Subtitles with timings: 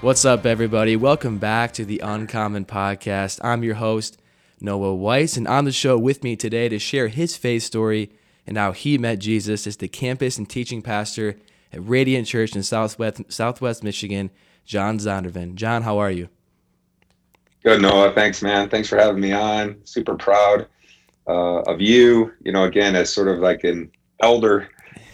[0.00, 0.94] What's up, everybody?
[0.94, 3.40] Welcome back to the Uncommon Podcast.
[3.42, 4.16] I'm your host,
[4.60, 8.12] Noah Weiss, and on the show with me today to share his faith story
[8.46, 11.34] and how he met Jesus is the campus and teaching pastor
[11.72, 14.30] at Radiant Church in Southwest, Southwest Michigan,
[14.64, 15.56] Jon Zondervan.
[15.56, 16.28] Jon, how are you?
[17.64, 18.12] Good, Noah.
[18.12, 18.68] Thanks, man.
[18.68, 19.80] Thanks for having me on.
[19.82, 20.68] Super proud
[21.26, 22.32] uh, of you.
[22.44, 24.68] You know, again, as sort of like an elder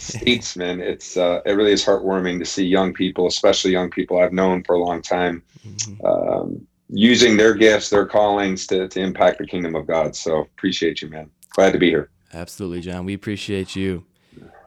[0.04, 4.32] statesman, it's uh, it really is heartwarming to see young people, especially young people I've
[4.32, 6.06] known for a long time, mm-hmm.
[6.06, 10.14] um, using their gifts, their callings to to impact the kingdom of God.
[10.14, 11.30] So appreciate you, man.
[11.50, 12.10] Glad to be here.
[12.32, 13.04] Absolutely, Jon.
[13.04, 14.04] We appreciate you.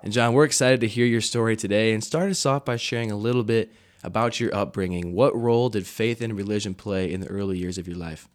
[0.04, 3.12] And Jon, we're excited to hear your story today and start us off by sharing
[3.12, 5.14] a little bit about your upbringing.
[5.14, 8.30] What role did faith and religion play in the early years of your life?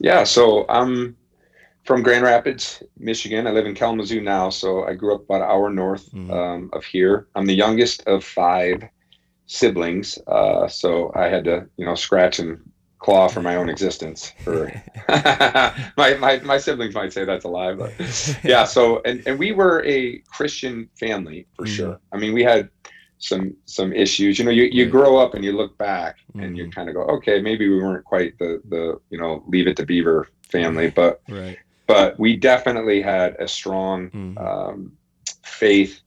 [0.00, 1.16] Yeah, so I'm
[1.84, 3.46] from Grand Rapids, Michigan.
[3.46, 6.30] I live in Kalamazoo now, so I grew up about an hour north mm-hmm.
[6.30, 7.26] um, of here.
[7.34, 8.84] I'm the youngest of five
[9.46, 12.60] siblings, uh, so I had to, you know, scratch and
[12.98, 14.32] claw for my own existence.
[14.44, 14.72] For
[15.08, 17.92] my, my my siblings might say that's a lie, but
[18.44, 18.64] yeah.
[18.64, 21.74] So and and we were a Christian family for mm-hmm.
[21.74, 22.00] sure.
[22.12, 22.70] I mean, we had
[23.18, 24.38] some some issues.
[24.38, 26.40] You know, you, you grow up and you look back mm-hmm.
[26.44, 26.70] and you mm-hmm.
[26.70, 29.84] kind of go, okay, maybe we weren't quite the the you know leave it to
[29.84, 31.58] Beaver family, but right
[31.92, 34.38] but we definitely had a strong mm-hmm.
[34.38, 34.92] um,
[35.42, 36.00] faith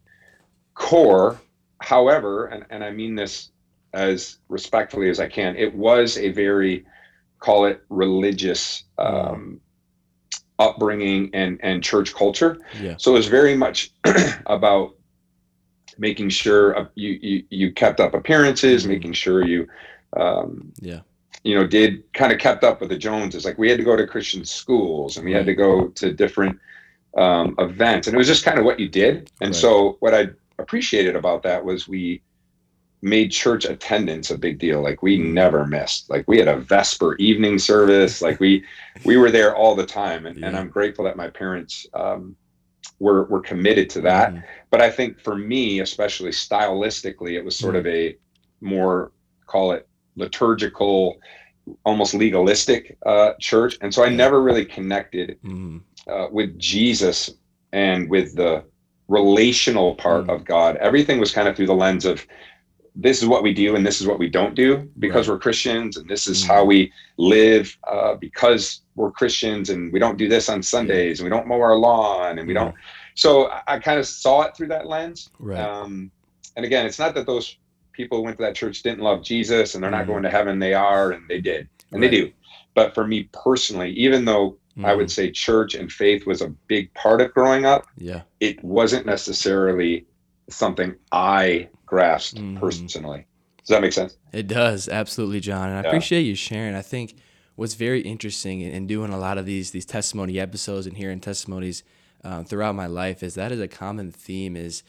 [0.73, 1.39] core.
[1.79, 3.51] However, and, and I mean this
[3.93, 6.87] as respectfully as I can, it was a very,
[7.37, 9.61] call it religious um,
[10.57, 12.57] upbringing and, and church culture.
[12.81, 12.95] Yeah.
[12.97, 13.91] So it was very much
[14.47, 14.95] about
[15.99, 18.91] making sure uh, you, you, you kept up appearances, mm-hmm.
[18.93, 19.67] making sure you,
[20.17, 21.01] um, yeah
[21.45, 23.45] you know, did kind of kept up with the Joneses.
[23.45, 26.59] Like we had to go to Christian schools and we had to go to different
[27.15, 29.31] um, events, and it was just kind of what you did.
[29.39, 29.55] And right.
[29.55, 32.23] so, what I appreciated about that was we
[33.03, 34.81] made church attendance a big deal.
[34.81, 36.09] Like we never missed.
[36.09, 38.23] Like we had a Vesper evening service.
[38.23, 38.65] Like we
[39.05, 40.47] we were there all the time, and, yeah.
[40.47, 41.85] and I'm grateful that my parents.
[41.93, 42.35] Um,
[42.99, 44.33] were, were committed to that.
[44.33, 44.43] Mm.
[44.69, 47.79] But I think for me, especially stylistically, it was sort mm.
[47.79, 48.15] of a
[48.61, 49.11] more
[49.47, 51.17] call it liturgical,
[51.85, 55.77] almost legalistic uh, church, and so I never really connected mm-hmm.
[56.11, 57.31] uh, with Jesus
[57.71, 58.63] and with the
[59.07, 60.31] relational part mm-hmm.
[60.31, 60.77] of God.
[60.77, 62.25] Everything was kind of through the lens of
[62.95, 65.33] this is what we do and this is what we don't do because right.
[65.33, 66.53] we're Christians, and this is mm-hmm.
[66.53, 71.25] how we live uh, because we're Christians, and we don't do this on Sundays, and
[71.25, 72.73] we don't mow our lawn, and we don't.
[73.15, 75.29] So I, I kind of saw it through that lens.
[75.39, 75.59] Right.
[75.59, 76.09] Um,
[76.55, 77.57] and again, it's not that those
[77.95, 80.07] people who went to that church didn't love Jesus and they're not mm.
[80.07, 80.59] going to heaven.
[80.59, 82.11] They are, and they did, and right.
[82.11, 82.31] they do.
[82.73, 84.85] But for me personally, even though mm.
[84.85, 85.11] I would mm.
[85.11, 90.05] say church and faith was a big part of growing up, yeah, it wasn't necessarily
[90.49, 92.59] something I grasped mm.
[92.59, 93.25] personally.
[93.59, 94.17] Does that make sense?
[94.31, 95.69] It does, absolutely, Jon.
[95.69, 95.87] And I yeah.
[95.87, 96.75] appreciate you sharing.
[96.75, 97.15] I think
[97.55, 101.83] what's very interesting in, doing a lot of these these testimony episodes and hearing testimonies
[102.23, 104.83] um, throughout my life is that is a common theme is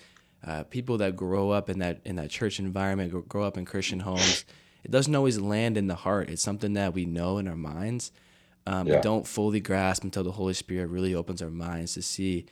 [0.47, 4.01] uh, people that grow up in that in that church environment, grow up in Christian
[4.01, 4.45] homes,
[4.85, 6.31] it doesn't always land in the heart.
[6.31, 8.13] It's something that we know in our minds,
[8.67, 8.95] um, yeah.
[8.95, 12.47] but don't fully grasp until the Holy Spirit really opens our minds to see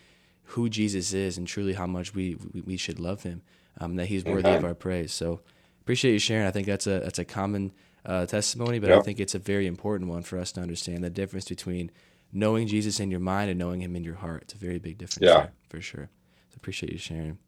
[0.48, 3.42] who Jesus is and truly how much we we, we should love Him,
[3.80, 5.12] um, that He's worthy of our praise.
[5.12, 5.40] So
[5.80, 6.46] appreciate you sharing.
[6.46, 7.72] I think that's a that's a common
[8.04, 8.98] uh, testimony, but yep.
[8.98, 11.92] I think it's a very important one for us to understand the difference between
[12.32, 14.42] knowing Jesus in your mind and knowing Him in your heart.
[14.42, 15.24] It's a very big difference.
[15.24, 16.10] Yeah, there, for sure.
[16.50, 17.38] So appreciate you sharing.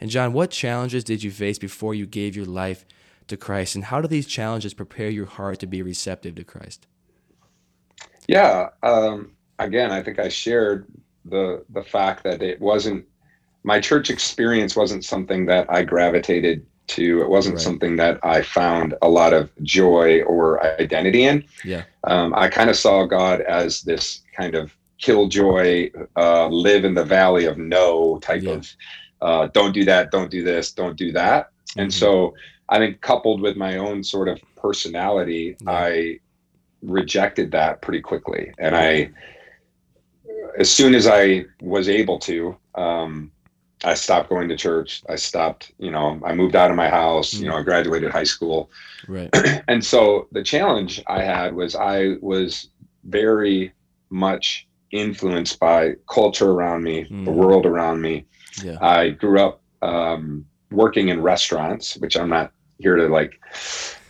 [0.00, 2.84] And Jon, what challenges did you face before you gave your life
[3.28, 3.74] to Christ?
[3.74, 6.86] And how do these challenges prepare your heart to be receptive to Christ?
[8.26, 8.70] Yeah.
[8.82, 10.86] Um, again, I think I shared
[11.26, 13.04] the the fact that it wasn't
[13.62, 17.20] my church experience wasn't something that I gravitated to.
[17.20, 17.62] It wasn't right.
[17.62, 21.44] something that I found a lot of joy or identity in.
[21.64, 21.84] Yeah.
[22.04, 27.04] Um, I kind of saw God as this kind of killjoy, uh, live in the
[27.04, 28.52] valley of no type yeah.
[28.52, 28.68] of
[29.22, 31.50] uh, don't do that, don't do this, don't do that.
[31.50, 31.80] Mm-hmm.
[31.80, 32.34] And so
[32.68, 35.70] I think coupled with my own sort of personality, yeah.
[35.70, 36.18] I
[36.82, 38.52] rejected that pretty quickly.
[38.58, 39.10] And I,
[40.58, 43.30] as soon as I was able to, um,
[43.82, 45.02] I stopped going to church.
[45.08, 47.44] I stopped, you know, I moved out of my house, mm-hmm.
[47.44, 48.70] you know, I graduated high school.
[49.08, 49.30] Right.
[49.68, 52.68] and so the challenge I had was I was
[53.04, 53.72] very
[54.10, 57.24] much influenced by culture around me, mm-hmm.
[57.24, 58.26] the world around me.
[58.62, 58.76] Yeah.
[58.80, 63.40] I grew up um, working in restaurants, which I'm not here to like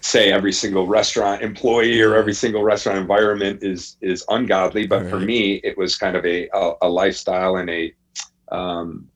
[0.01, 5.11] say every single restaurant employee or every single restaurant environment is is ungodly but right.
[5.11, 7.95] for me it was kind of a a, a lifestyle and a
[8.51, 9.09] um,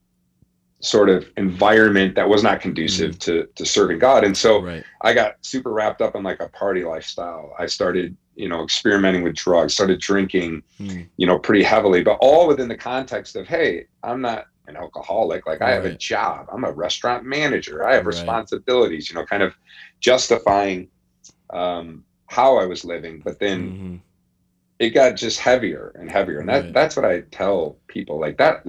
[0.80, 3.18] sort of environment that was not conducive mm.
[3.18, 4.84] to to serving God and so right.
[5.00, 9.22] I got super wrapped up in like a party lifestyle I started you know experimenting
[9.22, 11.08] with drugs started drinking mm.
[11.16, 15.46] you know pretty heavily but all within the context of hey I'm not an alcoholic.
[15.46, 16.48] Like I have a job.
[16.52, 17.86] I'm a restaurant manager.
[17.86, 18.14] I have right.
[18.14, 19.10] responsibilities.
[19.10, 19.54] You know, kind of
[20.00, 20.88] justifying
[21.50, 23.20] um, how I was living.
[23.24, 23.96] But then mm-hmm.
[24.78, 26.72] it got just heavier and heavier, and that right.
[26.72, 28.18] that's what I tell people.
[28.18, 28.66] Like that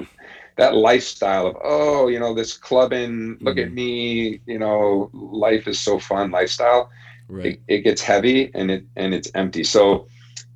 [0.57, 3.38] that lifestyle of oh, you know, this clubbing.
[3.41, 3.68] Look mm-hmm.
[3.68, 4.41] at me.
[4.45, 6.31] You know, life is so fun.
[6.31, 6.89] Lifestyle.
[7.27, 7.45] Right.
[7.45, 9.63] It, it gets heavy and it and it's empty.
[9.63, 10.07] So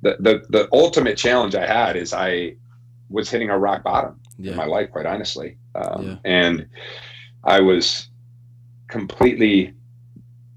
[0.02, 2.56] the the the ultimate challenge I had is I
[3.08, 4.52] was hitting a rock bottom yeah.
[4.52, 5.58] in my life, quite honestly.
[5.74, 6.16] Um, yeah.
[6.24, 6.68] And
[7.44, 8.08] I was
[8.88, 9.74] completely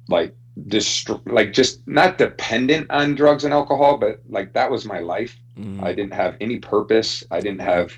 [0.09, 0.35] like
[0.67, 5.37] dist- like just not dependent on drugs and alcohol, but like that was my life.
[5.57, 5.83] Mm.
[5.83, 7.23] I didn't have any purpose.
[7.31, 7.93] I didn't have,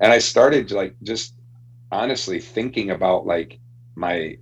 [0.00, 1.34] and I started like just
[1.92, 3.58] honestly thinking about like
[3.94, 4.36] my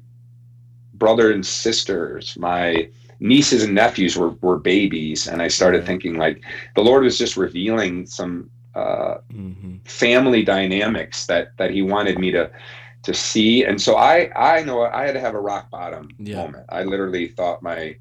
[0.95, 2.89] brother and sisters, my
[3.21, 5.27] nieces and nephews were, were babies.
[5.27, 6.43] And I started thinking like
[6.75, 9.77] the Lord was just revealing some uh, mm-hmm.
[9.85, 12.51] family dynamics that that he wanted me to
[13.05, 13.65] to see.
[13.65, 16.37] And so I I know I had to have a rock bottom yeah.
[16.37, 16.67] moment.
[16.71, 17.97] I literally thought my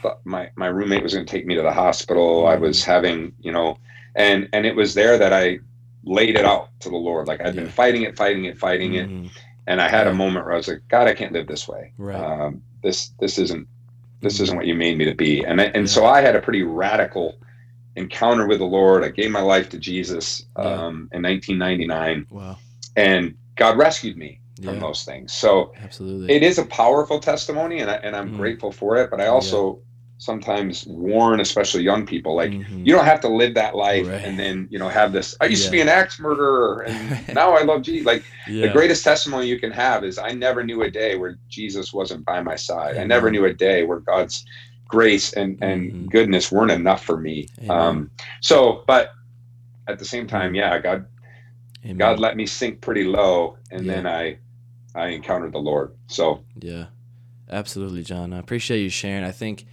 [0.00, 2.42] thought my my roommate was going to take me to the hospital.
[2.42, 2.52] Mm-hmm.
[2.52, 3.78] I was having you know,
[4.14, 5.58] and and it was there that I
[6.04, 7.28] laid it out to the Lord.
[7.28, 7.62] Like I've yeah.
[7.62, 9.26] been fighting it, fighting it, fighting mm-hmm.
[9.26, 9.32] it.
[9.68, 11.92] And I had a moment where I was like, God, I can't live this way.
[11.96, 12.16] Right.
[12.16, 13.68] Um, this this isn't
[14.20, 14.42] this mm-hmm.
[14.44, 15.44] isn't what you made me to be.
[15.44, 15.92] And and yeah.
[15.92, 17.36] so I had a pretty radical
[17.96, 19.04] encounter with the Lord.
[19.04, 22.26] I gave my life to Jesus um, in 1999.
[22.30, 22.58] Wow.
[22.96, 24.80] And God rescued me from yeah.
[24.80, 25.32] those things.
[25.32, 28.36] So absolutely, it is a powerful testimony, and I, and I'm mm.
[28.36, 29.10] grateful for it.
[29.10, 29.82] But I also yeah.
[30.18, 32.84] sometimes warn, especially young people, like mm-hmm.
[32.84, 34.22] you don't have to live that life right.
[34.22, 35.36] and then you know have this.
[35.40, 35.66] I used yeah.
[35.66, 38.06] to be an axe murderer, and now I love Jesus.
[38.06, 41.92] Like the greatest testimony you can have is I never knew a day where Jesus
[41.92, 42.96] wasn't by my side.
[42.96, 44.44] I never knew a day where God's
[44.92, 46.06] grace and and mm-hmm.
[46.08, 47.48] goodness weren't enough for me.
[47.68, 48.10] Um,
[48.42, 49.12] so, but
[49.88, 51.06] at the same time, yeah, God,
[51.84, 51.96] Amen.
[51.96, 53.94] God let me sink pretty low, and yeah.
[53.94, 54.38] then I
[54.94, 55.96] I encountered the Lord.
[56.06, 56.86] So yeah,
[57.50, 58.34] absolutely, Jon.
[58.34, 59.24] I appreciate you sharing.
[59.24, 59.64] I think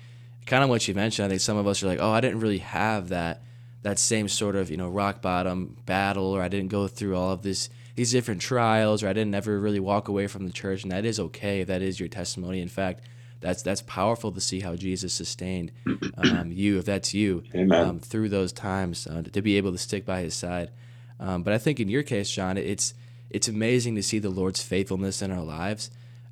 [0.46, 1.26] kind of what you mentioned.
[1.26, 3.44] I think some of us are like, oh, I didn't really have that
[3.82, 7.34] that same sort of you know rock bottom battle, or I didn't go through all
[7.34, 10.84] of this these different trials, or I didn't ever really walk away from the church,
[10.84, 12.62] and that is okay that is your testimony.
[12.62, 13.04] In fact
[13.42, 15.72] that's that's powerful to see how Jesus sustained
[16.18, 20.06] um, you, if that's you, um, through those times uh, to be able to stick
[20.06, 20.72] by His side.
[21.20, 22.94] Um, but I think in your case, Jon, it's
[23.30, 25.92] it's amazing to see the Lord's faithfulness in our lives.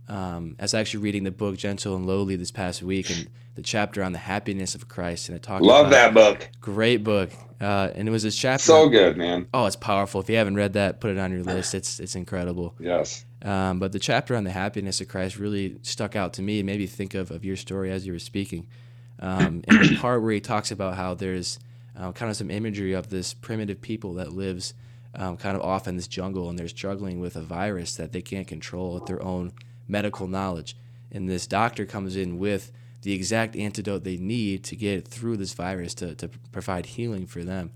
[0.10, 3.62] Um, I was actually reading the book Gentle and Lowly this past week, and the
[3.62, 5.64] chapter on the happiness of Christ, and it talked.
[5.64, 6.50] Love that book.
[6.62, 8.64] Great book, uh, and it was this chapter.
[8.64, 9.48] So good, man.
[9.54, 10.22] Oh, it's powerful.
[10.22, 11.76] If you haven't read that, put it on your list.
[11.76, 12.76] It's it's incredible.
[12.80, 13.26] Yes.
[13.44, 16.64] Um, but the chapter on the happiness of Christ really stuck out to me.
[16.64, 18.68] Maybe think of, of your story as you were speaking.
[19.20, 21.60] Um, and the part where he talks about how there's
[21.96, 24.74] uh, kind of some imagery of this primitive people that lives
[25.16, 28.22] um, kind of off in this jungle and they're struggling with a virus that they
[28.22, 29.54] can't control with their own
[29.88, 30.76] medical knowledge.
[31.12, 35.54] And this doctor comes in with the exact antidote they need to get through this
[35.54, 37.72] virus to, to provide healing for them.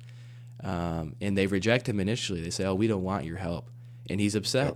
[0.64, 2.42] Um, and they reject him initially.
[2.42, 3.70] They say, Oh, we don't want your help.
[4.10, 4.76] And he's upset.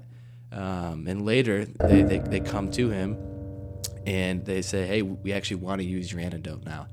[0.52, 3.18] Um, and later, they, they, they come to him
[4.06, 6.88] and they say, Hey, we actually want to use your antidote now.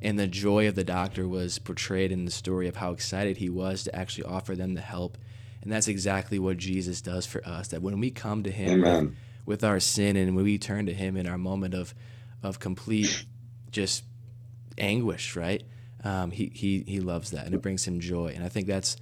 [0.00, 3.48] And the joy of the doctor was portrayed in the story of how excited he
[3.48, 5.18] was to actually offer them the help.
[5.62, 7.68] And that's exactly what Jesus does for us.
[7.68, 10.94] That when we come to him with, with, our sin and when we turn to
[10.94, 11.94] him in our moment of,
[12.44, 13.24] of complete
[13.72, 14.04] just
[14.76, 15.64] anguish, right?
[16.04, 18.32] Um, he, he, he loves that and it brings him joy.
[18.36, 18.96] And I think that's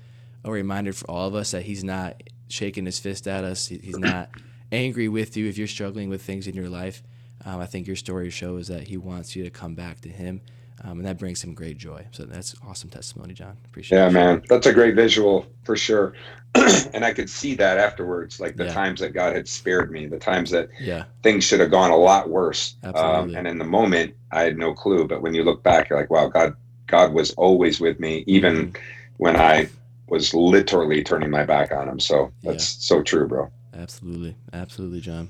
[0.44, 3.68] a reminder for all of us that he's not shaking his fist at us.
[3.68, 4.30] He's not
[4.72, 7.02] angry with you if you're struggling with things in your life.
[7.44, 10.40] Um, I think your story shows that he wants you to come back to him
[10.84, 12.06] um, and that brings him great joy.
[12.10, 13.56] So that's awesome testimony, Jon.
[13.64, 13.98] Appreciate.
[13.98, 16.12] Yeah, man, that's a great visual for sure.
[16.54, 18.72] and I could see that afterwards, like the yeah.
[18.72, 21.04] times that God had spared me, the times that yeah.
[21.22, 22.76] things should have gone a lot worse.
[22.82, 23.34] Um, Absolutely.
[23.34, 25.06] Um, and in the moment, I had no clue.
[25.06, 26.54] But when you look back, you're like, wow, God,
[26.86, 28.82] God was always with me, even mm-hmm.
[29.16, 29.68] when I
[30.08, 32.00] was literally turning my back on Him.
[32.00, 32.96] So that's yeah.
[32.96, 33.50] so true, bro.
[33.74, 35.28] Absolutely, absolutely, Jon.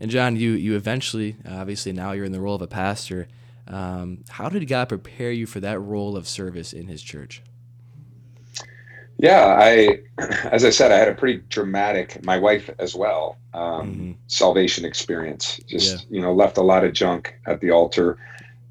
[0.00, 3.28] And Jon, you you eventually, obviously, now you're in the role of a pastor.
[3.68, 7.42] Um, how did God prepare you for that role of service in His church?
[9.22, 10.00] Yeah, I,
[10.50, 14.12] as I said, I had a pretty dramatic, my wife as well, um, mm-hmm.
[14.26, 15.60] salvation experience.
[15.68, 16.16] Just, yeah.
[16.16, 18.18] you know, left a lot of junk at the altar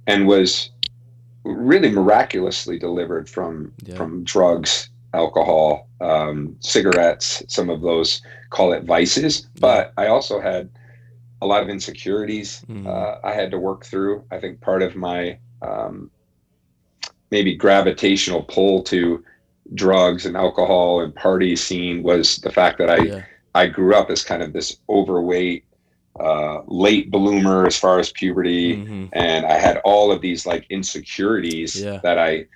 [0.08, 0.72] and was
[1.46, 3.96] really miraculously delivered from, yeah.
[3.96, 9.48] from drugs, alcohol, um, cigarettes, some of those call it vices.
[9.60, 10.70] But I also had
[11.41, 12.88] a lot of insecurities mm-hmm.
[12.88, 14.24] uh, I had to work through.
[14.32, 16.12] I think part of my um,
[17.32, 19.24] maybe gravitational pull to
[19.74, 23.24] drugs and alcohol and party scene was the fact that I yeah.
[23.56, 25.65] I grew up as kind of this overweight
[26.20, 29.06] uh, late bloomer as far as puberty mm-hmm.
[29.13, 32.00] and I had all of these like insecurities yeah.
[32.03, 32.48] that I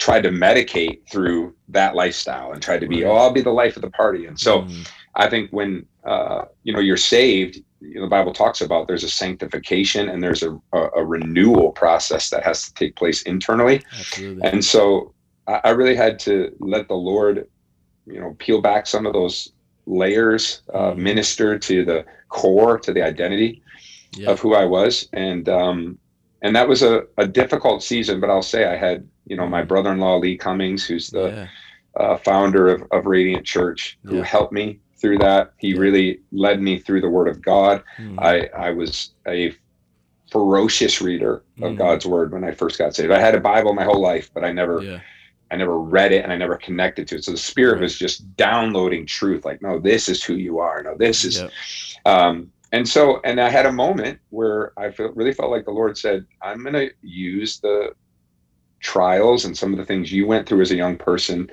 [0.00, 3.10] tried to medicate through that lifestyle and tried to be right.
[3.10, 4.82] oh I'll be the life of the party and so mm-hmm.
[5.14, 9.04] I think when uh, you know you're saved you know, the Bible talks about there's
[9.04, 13.82] a sanctification and there's a, a, a renewal process that has to take place internally
[13.98, 14.48] Absolutely.
[14.48, 15.14] and so
[15.46, 17.46] I, I really had to let the Lord,
[18.06, 19.52] you know, peel back some of those
[19.86, 21.02] layers, uh, mm-hmm.
[21.02, 23.62] minister to the core, to the identity
[24.16, 24.30] yeah.
[24.30, 25.98] of who I was, and um,
[26.42, 28.20] and that was a, a difficult season.
[28.20, 32.02] But I'll say I had, you know, my brother-in-law Lee Cummings, who's the yeah.
[32.02, 34.24] uh, founder of, of Radiant Church, who yeah.
[34.24, 35.52] helped me through that.
[35.58, 37.82] He really led me through the Word of God.
[37.98, 38.20] Mm-hmm.
[38.20, 39.54] I I was a
[40.30, 41.76] ferocious reader of mm-hmm.
[41.76, 43.12] God's Word when I first got saved.
[43.12, 45.00] I had a Bible my whole life, but I never
[45.50, 47.24] I never read it and I never connected to it.
[47.24, 47.82] So the spirit right.
[47.82, 50.82] was just downloading truth like, no, this is who you are.
[50.82, 51.40] No, this is.
[51.40, 51.50] Yep.
[52.06, 55.72] Um, and so, and I had a moment where I feel, really felt like the
[55.72, 57.94] Lord said, I'm going to use the
[58.80, 61.50] trials and some of the things you went through as a young person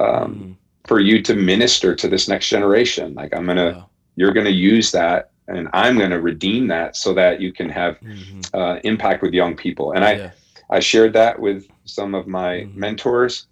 [0.00, 3.12] um, mm for you to minister to this next generation.
[3.14, 3.90] Like, I'm going to, wow.
[4.14, 7.68] you're going to use that and I'm going to redeem that so that you can
[7.68, 8.40] have mm-hmm.
[8.54, 9.92] uh, impact with young people.
[9.92, 10.32] And I,
[10.70, 12.78] I shared that with some of my mm-hmm.
[12.78, 13.46] mentors,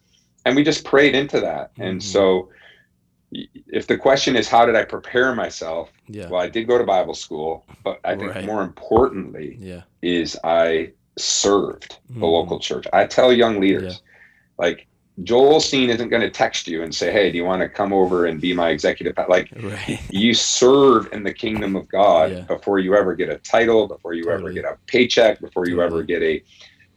[0.45, 1.73] and we just prayed into that.
[1.73, 1.83] Mm-hmm.
[1.83, 2.51] And so,
[3.67, 5.91] if the question is how did I prepare myself?
[6.09, 6.29] Yeah.
[6.29, 8.45] Well, I did go to Bible school, but I think right.
[8.45, 9.83] more importantly yeah.
[10.03, 12.21] is I served mm-hmm.
[12.21, 12.87] the local church.
[12.93, 14.65] I tell young leaders, yeah.
[14.65, 14.87] like
[15.23, 17.93] Joel Osteen isn't going to text you and say, "Hey, do you want to come
[17.93, 20.01] over and be my executive?" Like, right.
[20.11, 24.25] you serve in the kingdom of God before you ever get a title, before you
[24.25, 24.43] totally.
[24.43, 26.01] ever get a paycheck, before you totally.
[26.01, 26.43] ever get a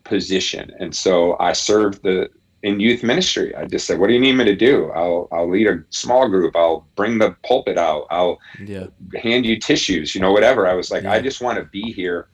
[0.04, 0.72] position.
[0.80, 2.30] And so I served the
[2.64, 3.56] in youth ministry.
[3.56, 4.92] I just said, "What do you need me to do?
[4.92, 6.56] I'll I'll lead a small group.
[6.56, 8.08] I'll bring the pulpit out.
[8.10, 8.88] I'll yeah.
[9.22, 10.16] hand you tissues.
[10.16, 11.14] You know, whatever." I was like, yeah.
[11.14, 12.28] "I just want to be here,"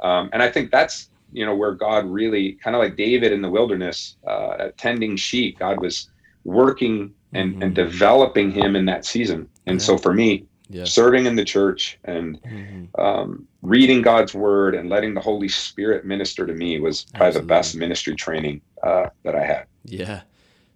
[0.00, 3.42] um, and I think that's you know where God really kind of like David in
[3.42, 5.58] the wilderness, uh, tending sheep.
[5.58, 6.10] God was
[6.44, 7.62] working and mm-hmm.
[7.62, 9.48] and developing him in that season.
[9.66, 9.86] And yeah.
[9.86, 10.84] so for me, yeah.
[10.84, 13.00] serving in the church and mm-hmm.
[13.00, 17.40] um, reading God's word and letting the Holy Spirit minister to me was probably Absolutely.
[17.40, 19.66] the best ministry training uh, that I had.
[19.84, 20.22] Yeah.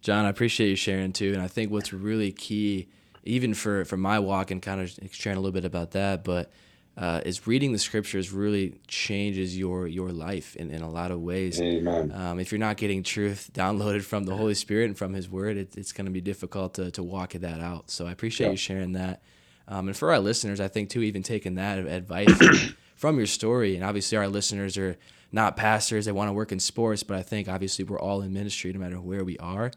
[0.01, 1.33] John, I appreciate you sharing too.
[1.33, 2.89] And I think what's really key,
[3.25, 6.51] even for, for my walk and kind of sharing a little bit about that, but
[6.97, 11.21] uh, is reading the scriptures really changes your your life in, in a lot of
[11.21, 11.61] ways.
[11.61, 12.13] Amen.
[12.13, 15.57] Um, if you're not getting truth downloaded from the Holy Spirit and from His Word,
[15.57, 17.91] it, it's going to be difficult to, to walk that out.
[17.91, 18.53] So I appreciate yeah.
[18.53, 19.23] you sharing that.
[19.71, 23.77] Um, and for our listeners, I think too, even taking that advice from your story,
[23.77, 24.97] and obviously our listeners are
[25.31, 28.33] not pastors; they want to work in sports, but I think obviously we're all in
[28.33, 29.71] ministry, no matter where we are.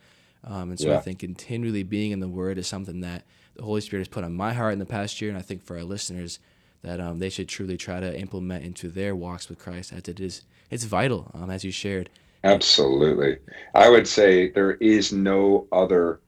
[0.44, 0.98] Um, and so yeah.
[0.98, 3.24] I think continually being in the Word is something that
[3.56, 5.64] the Holy Spirit has put on my heart in the past year, and I think
[5.64, 6.40] for our listeners
[6.82, 10.20] that um, they should truly try to implement into their walks with Christ, as it
[10.20, 12.10] is it's vital, um, as you shared.
[12.44, 13.38] Absolutely,
[13.76, 16.20] I would say there is no other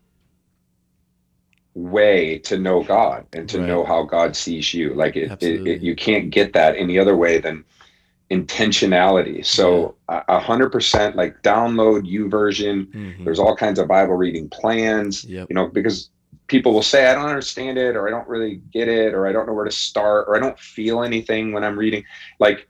[1.76, 3.68] way to know God and to right.
[3.68, 4.94] know how God sees you.
[4.94, 7.64] Like it, it, it, you can't get that any other way than
[8.32, 9.46] intentionality.
[9.46, 12.88] So a hundred percent like download YouVersion.
[12.88, 13.24] Mm-hmm.
[13.24, 15.48] There's all kinds of Bible reading plans, yep.
[15.50, 16.10] you know, because
[16.48, 19.32] people will say, I don't understand it, or I don't really get it, or I
[19.32, 22.04] don't know where to start, or I don't feel anything when I'm reading.
[22.40, 22.68] Like,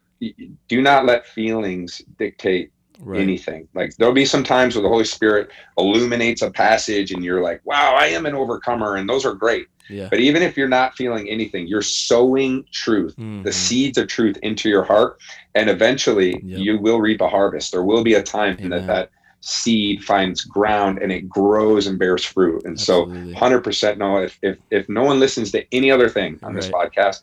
[0.68, 3.22] do not let feelings dictate right.
[3.22, 3.68] anything.
[3.74, 7.62] Like there'll be some times where the Holy Spirit illuminates a passage and you're like,
[7.66, 8.96] wow, I am an overcomer.
[8.96, 9.68] And those are great.
[9.90, 10.08] Yeah.
[10.10, 13.44] But even if you're not feeling anything, you're sowing truth, mm-hmm.
[13.44, 15.20] the seeds of truth into your heart.
[15.54, 16.60] And eventually yep.
[16.60, 17.72] you will reap a harvest.
[17.72, 18.70] There will be a time Amen.
[18.72, 19.10] that that
[19.42, 22.64] seed finds ground and it grows and bears fruit.
[22.66, 23.34] And Absolutely.
[23.34, 26.62] so 100% no, if, if, if no one listens to any other thing on right.
[26.62, 27.22] this podcast,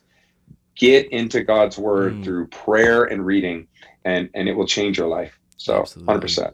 [0.75, 2.23] get into God's word mm.
[2.23, 3.67] through prayer and reading
[4.05, 5.37] and, and it will change your life.
[5.57, 6.15] So Absolutely.
[6.15, 6.53] 100%.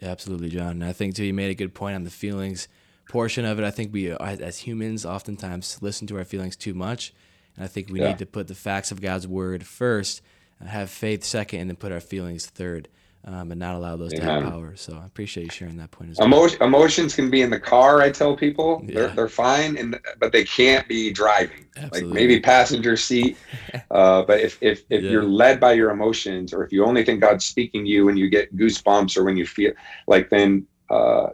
[0.00, 0.70] Yeah, absolutely, Jon.
[0.70, 2.68] And I think too, you made a good point on the feelings
[3.08, 3.64] portion of it.
[3.64, 7.12] I think we, uh, as humans, oftentimes listen to our feelings too much,
[7.56, 8.08] and I think we yeah.
[8.08, 10.22] need to put the facts of God's word first,
[10.64, 12.88] have faith second, and then put our feelings third
[13.24, 14.26] um, and not allow those Amen.
[14.26, 14.76] to have power.
[14.76, 16.26] So I appreciate you sharing that point as well.
[16.26, 18.00] Emotion, emotions can be in the car.
[18.00, 18.94] I tell people yeah.
[18.94, 21.66] they're they're fine, and but they can't be driving.
[21.76, 22.08] Absolutely.
[22.08, 23.36] Like maybe passenger seat.
[23.90, 25.10] uh, but if if if yeah.
[25.10, 28.16] you're led by your emotions, or if you only think God's speaking to you when
[28.16, 29.72] you get goosebumps, or when you feel
[30.06, 31.28] like, then uh,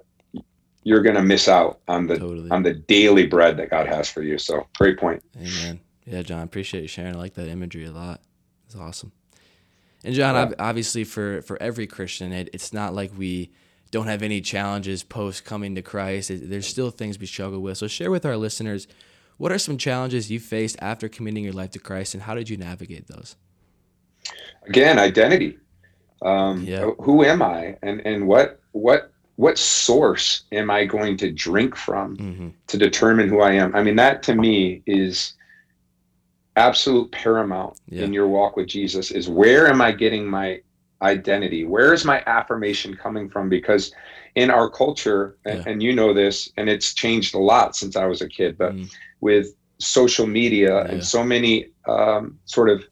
[0.83, 2.51] you're gonna miss out on the totally.
[2.51, 4.39] on the daily bread that God has for you.
[4.39, 5.23] So great point.
[5.37, 5.81] Amen.
[6.05, 7.15] Yeah, Jon, appreciate you sharing.
[7.15, 8.21] I like that imagery a lot.
[8.67, 9.13] It's awesome.
[10.07, 10.55] And Jon, yeah.
[10.61, 13.51] obviously for for every Christian, it, it's not like we
[13.91, 16.31] don't have any challenges post coming to Christ.
[16.31, 17.77] It, there's still things we struggle with.
[17.79, 18.87] So share with our listeners
[19.37, 22.49] what are some challenges you faced after committing your life to Christ, and how did
[22.49, 23.35] you navigate those?
[24.69, 25.59] Again, identity.
[26.23, 26.91] Um, yeah.
[27.01, 32.17] Who am I, and and what what what source am I going to drink from
[32.17, 32.49] mm-hmm.
[32.69, 33.75] to determine who I am?
[33.75, 35.35] I mean, that to me is
[36.57, 38.03] absolute paramount yeah.
[38.03, 40.61] in your walk with Jesus is where am I getting my
[41.03, 41.65] identity?
[41.65, 43.49] Where is my affirmation coming from?
[43.49, 43.93] Because
[44.35, 45.71] in our culture, and, yeah.
[45.71, 48.75] and you know this, and it's changed a lot since I was a kid, but
[48.75, 48.91] mm.
[49.21, 50.91] with social media yeah.
[50.91, 52.85] and so many um, sort of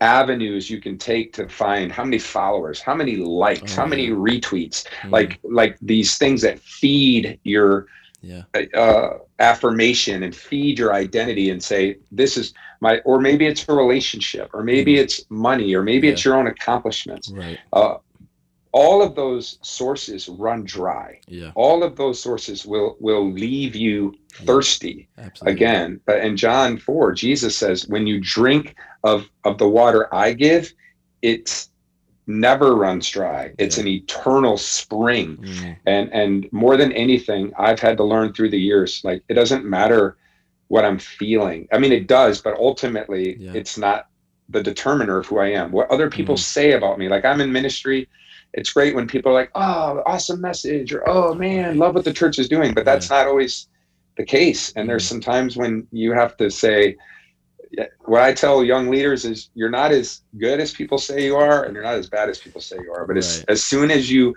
[0.00, 4.10] avenues you can take to find how many followers how many likes oh, how many
[4.10, 5.10] retweets mm.
[5.10, 7.86] like like these things that feed your
[8.22, 8.42] yeah.
[8.74, 13.72] uh, affirmation and feed your identity and say this is my or maybe it's a
[13.72, 16.12] relationship or maybe mm it's money or maybe yeah.
[16.14, 17.58] it's your own accomplishments right.
[17.72, 17.96] Uh,
[18.72, 21.50] all of those sources run dry yeah.
[21.54, 25.28] all of those sources will will leave you thirsty yeah.
[25.42, 30.72] again in john 4 jesus says when you drink of of the water i give
[31.20, 31.70] it's
[32.26, 33.52] never runs dry.
[33.58, 33.82] It's yeah.
[33.82, 35.36] an eternal spring.
[35.36, 35.76] Mm.
[35.86, 39.64] And and more than anything, I've had to learn through the years, like it doesn't
[39.64, 40.16] matter
[40.68, 41.68] what I'm feeling.
[41.72, 43.52] I mean it does, but ultimately yeah.
[43.54, 44.08] it's not
[44.48, 45.72] the determiner of who I am.
[45.72, 46.40] What other people mm.
[46.40, 47.08] say about me.
[47.08, 48.08] Like I'm in ministry.
[48.52, 52.12] It's great when people are like, "Oh, awesome message," or "Oh man, love what the
[52.12, 53.18] church is doing," but that's yeah.
[53.18, 53.68] not always
[54.16, 54.72] the case.
[54.76, 54.88] And mm.
[54.88, 56.96] there's some times when you have to say,
[58.04, 61.64] what I tell young leaders is you're not as good as people say you are,
[61.64, 63.06] and you're not as bad as people say you are.
[63.06, 63.24] But right.
[63.24, 64.34] as, as soon as you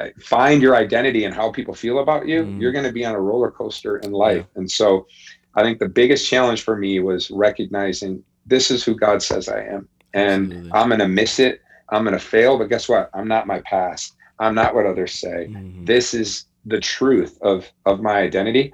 [0.00, 2.60] uh, find your identity and how people feel about you, mm.
[2.60, 4.44] you're going to be on a roller coaster in life.
[4.54, 4.60] Yeah.
[4.60, 5.06] And so
[5.54, 9.62] I think the biggest challenge for me was recognizing this is who God says I
[9.62, 9.88] am.
[10.12, 10.72] And Absolutely.
[10.72, 11.62] I'm going to miss it.
[11.88, 12.58] I'm going to fail.
[12.58, 13.10] But guess what?
[13.14, 14.16] I'm not my past.
[14.38, 15.48] I'm not what others say.
[15.50, 15.84] Mm-hmm.
[15.84, 18.72] This is the truth of, of my identity.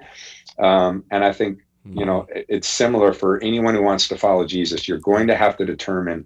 [0.59, 4.87] Um, and I think you know, it's similar for anyone who wants to follow Jesus.
[4.87, 6.25] You're going to have to determine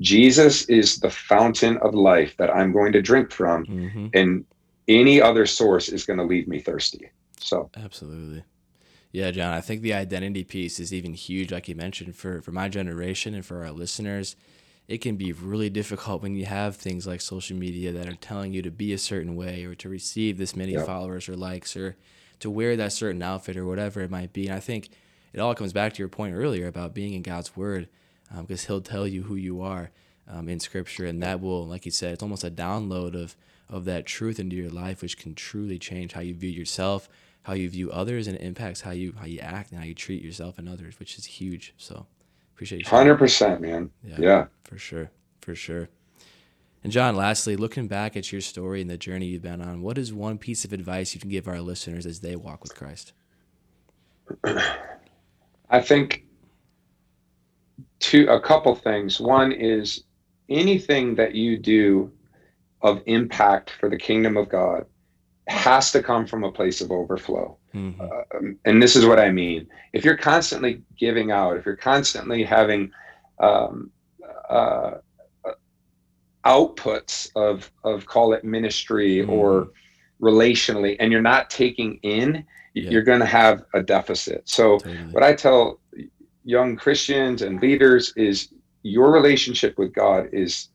[0.00, 4.06] Jesus is the fountain of life that I'm going to drink from, mm-hmm.
[4.14, 4.44] and
[4.86, 7.10] any other source is going to leave me thirsty.
[7.40, 8.44] So, absolutely.
[9.10, 12.52] Yeah, Jon, I think the identity piece is even huge, like you mentioned, for, for
[12.52, 14.36] my generation and for our listeners.
[14.86, 18.52] It can be really difficult when you have things like social media that are telling
[18.52, 20.86] you to be a certain way or to receive this many yep.
[20.86, 21.96] followers or likes or
[22.40, 24.46] to wear that certain outfit or whatever it might be.
[24.46, 24.90] And I think
[25.32, 27.88] it all comes back to your point earlier about being in God's Word,
[28.40, 29.90] because um, He'll tell you who you are
[30.28, 33.36] um, in Scripture, and that will, like you said, it's almost a download of
[33.70, 37.06] of that truth into your life, which can truly change how you view yourself,
[37.42, 39.94] how you view others, and it impacts how you how you act and how you
[39.94, 41.74] treat yourself and others, which is huge.
[41.76, 42.06] So
[42.54, 42.88] appreciate you.
[42.88, 43.90] Hundred percent, man.
[44.02, 45.88] Yeah, yeah, for sure, for sure.
[46.84, 49.98] And Jon, lastly, looking back at your story and the journey you've been on, what
[49.98, 53.12] is one piece of advice you can give our listeners as they walk with Christ?
[55.70, 56.24] I think
[57.98, 59.20] two a couple things.
[59.20, 60.04] One is
[60.48, 62.12] anything that you do
[62.82, 64.86] of impact for the kingdom of God
[65.48, 67.56] has to come from a place of overflow.
[67.74, 68.00] Mm-hmm.
[68.00, 69.66] Uh, and this is what I mean.
[69.92, 72.90] If you're constantly giving out, if you're constantly having
[73.40, 73.90] um,
[74.48, 74.98] uh,
[76.48, 79.28] outputs of of call it ministry mm.
[79.28, 79.68] or
[80.20, 82.90] relationally and you're not taking in yeah.
[82.90, 85.12] you're going to have a deficit so totally.
[85.12, 85.78] what i tell
[86.44, 88.48] young christians and leaders is
[88.82, 90.68] your relationship with god is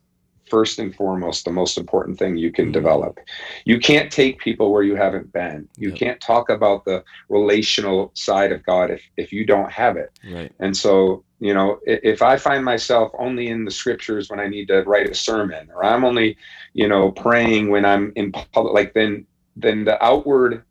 [0.54, 2.74] first and foremost the most important thing you can mm-hmm.
[2.74, 3.20] develop.
[3.66, 5.68] You can't take people where you haven't been.
[5.78, 5.98] You yep.
[5.98, 10.12] can't talk about the relational side of God if if you don't have it.
[10.32, 10.52] Right.
[10.60, 14.68] And so, you know, if I find myself only in the scriptures when I need
[14.68, 16.38] to write a sermon, or I'm only,
[16.74, 20.64] you know, praying when I'm in public, like then then the outward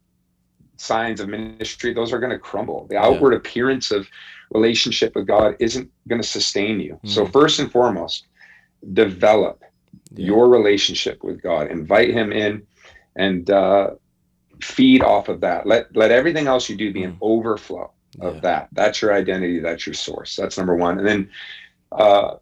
[0.77, 2.87] signs of ministry, those are going to crumble.
[2.89, 3.39] The outward yeah.
[3.39, 4.07] appearance of
[4.53, 7.01] relationship with God isn't going to sustain you.
[7.05, 7.09] Mm.
[7.09, 8.27] So first and foremost,
[8.93, 9.65] develop
[10.15, 10.27] yeah.
[10.27, 11.71] your relationship with God.
[11.71, 12.67] Invite Him in,
[13.17, 13.91] and uh,
[14.61, 15.67] feed off of that.
[15.67, 17.19] Let let everything else you do be an mm.
[17.21, 18.41] overflow of yeah.
[18.41, 18.69] that.
[18.73, 19.61] That's your identity.
[19.61, 20.37] That's your source.
[20.37, 20.99] That's number one.
[20.99, 21.31] And then,
[21.93, 22.37] uh,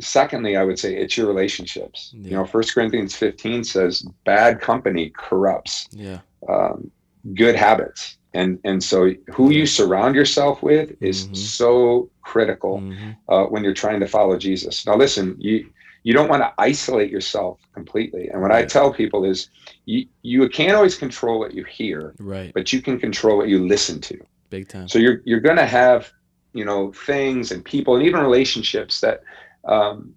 [0.00, 2.12] secondly, I would say it's your relationships.
[2.14, 2.30] Yeah.
[2.30, 6.20] You know, First Corinthians 15 says, "Bad company corrupts." Yeah.
[6.48, 6.90] Um,
[7.34, 11.34] good habits and and so who you surround yourself with is mm-hmm.
[11.34, 13.10] so critical mm-hmm.
[13.32, 15.68] uh, when you're trying to follow jesus now listen you
[16.06, 18.28] you don't want to isolate yourself completely.
[18.28, 19.50] And what i tell people is
[19.86, 22.52] you you can't always control what you hear right.
[22.54, 24.16] but you can control what you listen to.
[24.48, 24.86] Big time.
[24.86, 26.12] So you're you're going to have
[26.52, 29.24] you know things and people and even relationships that
[29.64, 30.14] um,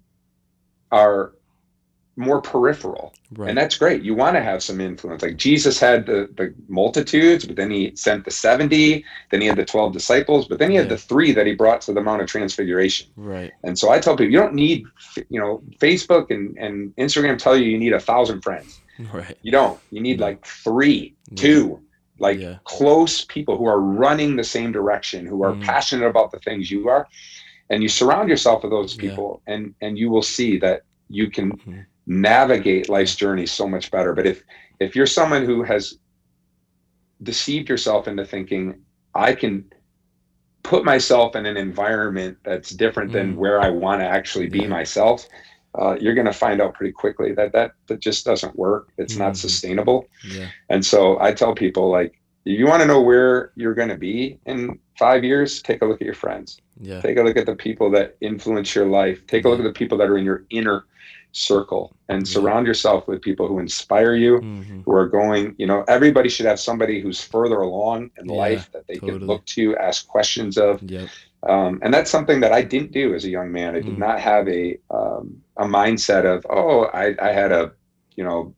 [0.92, 1.32] are
[2.20, 3.14] more peripheral.
[3.32, 3.48] Right.
[3.48, 4.02] and that's great.
[4.02, 5.22] You want to have some influence.
[5.22, 9.56] Like jesus had the, the multitudes but then he sent the 70 then he had
[9.56, 10.94] the 12 disciples but then he had yeah.
[10.94, 13.08] the three that he brought to the mount of transfiguration.
[13.16, 13.52] Right.
[13.62, 14.84] And so i tell people you don't need
[15.28, 18.80] you know facebook and, and instagram tell you you need a thousand friends.
[19.12, 19.38] Right.
[19.42, 19.80] You don't.
[19.90, 21.36] You need like three yeah.
[21.36, 21.80] two
[22.18, 22.58] like yeah.
[22.64, 25.64] close people who are running the same direction who are mm.
[25.64, 27.08] passionate about the things you are.
[27.70, 31.52] And you surround yourself with those people and and you will see that you can
[31.52, 34.14] mm-hmm navigate life's journey so much better.
[34.14, 34.42] But if
[34.78, 35.98] if you're someone who has
[37.22, 38.82] deceived yourself into thinking
[39.14, 39.64] I can
[40.62, 43.14] put myself in an environment that's different mm.
[43.14, 44.68] than where I want to actually be yeah.
[44.68, 45.26] myself,
[45.78, 48.88] uh, you're going to find out pretty quickly that that that just doesn't work.
[48.98, 49.22] It's mm-hmm.
[49.22, 50.06] not sustainable.
[50.26, 50.48] Yeah.
[50.68, 53.98] And so I tell people like, if you want to know where you're going to
[53.98, 56.60] be in five years, take a look at your friends.
[56.80, 57.00] Yeah.
[57.00, 59.26] Take a look at the people that influence your life.
[59.26, 60.86] Take a look at the people that are in your inner
[61.32, 64.80] circle and surround yourself with people who inspire you mm-hmm.
[64.80, 68.70] who are going you know everybody should have somebody who's further along in yeah, life
[68.72, 69.18] that they totally.
[69.18, 71.08] can look to ask questions of yep.
[71.48, 73.98] um, and that's something that i didn't do as a young man i did mm.
[73.98, 77.72] not have a um, a mindset of oh I, I had a
[78.16, 78.54] you know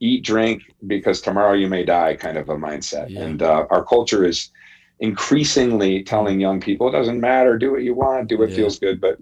[0.00, 3.20] eat drink because tomorrow you may die kind of a mindset yeah.
[3.22, 4.50] and uh, our culture is
[4.98, 8.56] increasingly telling young people it doesn't matter do what you want do what yeah.
[8.56, 9.18] feels good but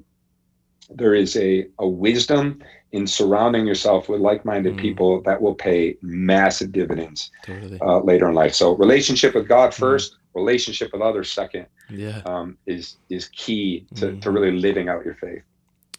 [0.94, 4.80] there is a, a wisdom in surrounding yourself with like-minded mm.
[4.80, 7.78] people that will pay massive dividends totally.
[7.80, 8.54] uh, later in life.
[8.54, 9.74] So relationship with God mm.
[9.74, 10.16] first, mm.
[10.34, 11.66] relationship with others second.
[11.88, 14.20] Yeah, um, is is key to, mm.
[14.22, 15.42] to really living out your faith.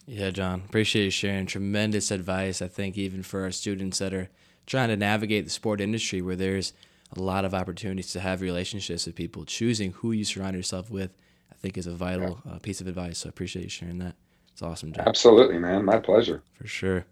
[0.08, 2.62] Yeah, Jon, appreciate you sharing tremendous advice.
[2.62, 4.30] I think even for our students that are
[4.66, 6.74] trying to navigate the sport industry, where there's
[7.16, 11.12] a lot of opportunities to have relationships with people, choosing who you surround yourself with,
[11.52, 12.54] I think is a vital yeah.
[12.54, 13.20] uh, piece of advice.
[13.20, 14.16] So I appreciate you sharing that.
[14.62, 15.08] It's awesome, Jon.
[15.08, 15.84] Absolutely, man.
[15.84, 16.44] My pleasure.
[16.54, 17.06] For sure.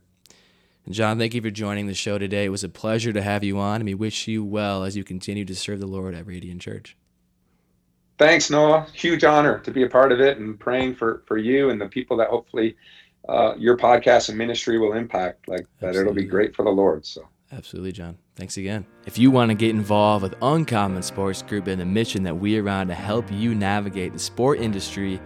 [0.85, 2.45] And Jon, thank you for joining the show today.
[2.45, 5.03] It was a pleasure to have you on, and we wish you well as you
[5.03, 6.95] continue to serve the Lord at Radiant Church.
[8.19, 8.85] Thanks, Noah.
[8.93, 11.87] Huge honor to be a part of it and praying for, for you and the
[11.87, 12.77] people that hopefully
[13.27, 15.47] uh, your podcast and ministry will impact.
[15.47, 15.97] Like Absolutely.
[15.97, 17.03] that, it'll be great for the Lord.
[17.03, 17.27] So.
[17.51, 18.15] Absolutely, Jon.
[18.35, 18.85] Thanks again.
[19.07, 22.59] If you want to get involved with Uncommon Sports Group and the mission that we
[22.59, 25.19] are on to help you navigate the sport industry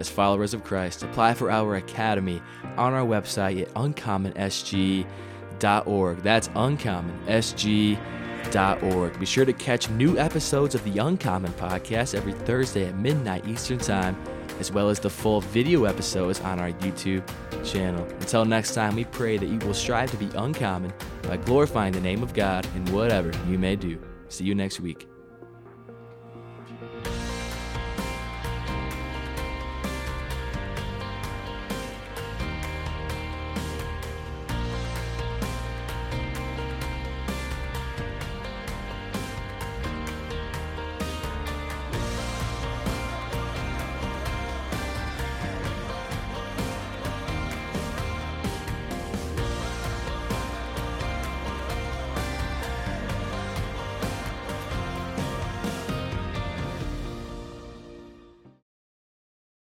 [0.00, 2.40] as followers of Christ, apply for our academy
[2.76, 6.22] on our website at uncommonsg.org.
[6.22, 9.20] That's uncommonsg.org.
[9.20, 13.78] Be sure to catch new episodes of the Uncommon podcast every Thursday at midnight Eastern
[13.78, 14.16] Time,
[14.58, 17.22] as well as the full video episodes on our YouTube
[17.64, 18.04] channel.
[18.20, 20.92] Until next time, we pray that you will strive to be uncommon
[21.24, 24.00] by glorifying the name of God in whatever you may do.
[24.28, 25.06] See you next week.